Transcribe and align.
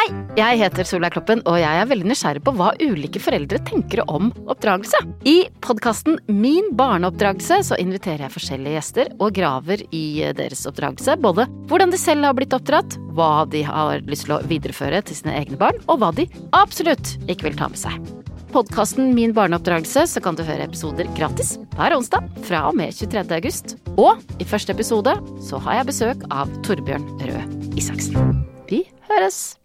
Hei, 0.00 0.14
jeg 0.38 0.56
heter 0.62 0.86
Solveig 0.88 1.12
Kloppen, 1.12 1.42
og 1.44 1.58
jeg 1.60 1.76
er 1.76 1.88
veldig 1.90 2.06
nysgjerrig 2.08 2.40
på 2.46 2.54
hva 2.56 2.70
ulike 2.80 3.20
foreldre 3.20 3.58
tenker 3.68 4.00
om 4.08 4.30
oppdragelse. 4.48 4.96
I 5.28 5.50
podkasten 5.60 6.16
Min 6.32 6.70
barneoppdragelse 6.78 7.58
så 7.68 7.76
inviterer 7.82 8.24
jeg 8.24 8.32
forskjellige 8.32 8.78
gjester 8.78 9.10
og 9.18 9.34
graver 9.36 9.82
i 9.92 10.22
deres 10.38 10.64
oppdragelse. 10.70 11.18
Både 11.20 11.44
hvordan 11.68 11.92
de 11.92 12.00
selv 12.00 12.24
har 12.24 12.38
blitt 12.38 12.56
oppdratt, 12.56 12.96
hva 13.12 13.44
de 13.52 13.60
har 13.68 14.00
lyst 14.08 14.24
til 14.24 14.38
å 14.38 14.40
videreføre 14.48 15.02
til 15.04 15.20
sine 15.20 15.36
egne 15.36 15.60
barn, 15.60 15.84
og 15.84 16.00
hva 16.00 16.14
de 16.16 16.30
absolutt 16.56 17.18
ikke 17.28 17.50
vil 17.50 17.60
ta 17.60 17.68
med 17.68 17.84
seg. 17.84 18.00
Podkasten 18.56 19.12
Min 19.12 19.36
barneoppdragelse 19.36 20.08
så 20.14 20.24
kan 20.24 20.38
du 20.38 20.46
høre 20.48 20.64
episoder 20.64 21.12
gratis 21.18 21.58
hver 21.76 21.98
onsdag 22.00 22.24
fra 22.48 22.64
og 22.72 22.80
med 22.80 22.96
23. 22.96 23.28
august. 23.36 23.76
Og 24.00 24.24
i 24.40 24.48
første 24.48 24.72
episode 24.72 25.18
så 25.44 25.60
har 25.68 25.82
jeg 25.82 25.92
besøk 25.92 26.28
av 26.32 26.60
Torbjørn 26.64 27.10
Røe 27.20 27.48
Isaksen. 27.76 28.46
Vi 28.70 28.86
høres! 29.10 29.58